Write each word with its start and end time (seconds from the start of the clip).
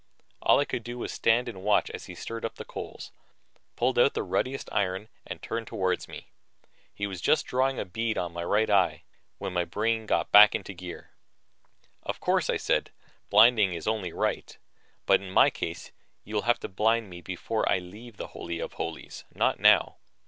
All 0.41 0.59
I 0.59 0.65
could 0.65 0.83
do 0.83 0.97
was 0.97 1.11
stand 1.13 1.47
and 1.47 1.61
watch 1.61 1.91
as 1.91 2.07
he 2.07 2.15
stirred 2.15 2.43
up 2.43 2.55
the 2.55 2.65
coals, 2.65 3.11
pulled 3.75 3.99
out 3.99 4.15
the 4.15 4.23
ruddiest 4.23 4.67
iron 4.71 5.09
and 5.27 5.39
turned 5.43 5.67
toward 5.67 6.07
me. 6.07 6.31
He 6.91 7.05
was 7.05 7.21
just 7.21 7.45
drawing 7.45 7.77
a 7.77 7.85
bead 7.85 8.17
on 8.17 8.33
my 8.33 8.43
right 8.43 8.67
eyeball 8.67 9.01
when 9.37 9.53
my 9.53 9.63
brain 9.63 10.07
got 10.07 10.31
back 10.31 10.55
in 10.55 10.63
gear. 10.63 11.11
"Of 12.01 12.19
course," 12.19 12.49
I 12.49 12.57
said, 12.57 12.89
"blinding 13.29 13.75
is 13.75 13.85
only 13.85 14.11
right. 14.11 14.57
But 15.05 15.21
in 15.21 15.29
my 15.29 15.51
case 15.51 15.91
you 16.23 16.33
will 16.33 16.41
have 16.49 16.59
to 16.61 16.67
blind 16.67 17.07
me 17.07 17.21
before 17.21 17.71
I 17.71 17.77
leave 17.77 18.17
the 18.17 18.29
Holy 18.29 18.57
of 18.57 18.73
Holies, 18.73 19.25
not 19.35 19.59
now. 19.59 19.97